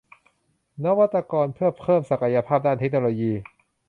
[0.83, 3.31] นวัตกรเพื่อเพิ่มศักยภาพด้านเทคโนโลยี